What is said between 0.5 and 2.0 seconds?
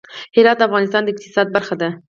د افغانستان د اقتصاد برخه ده.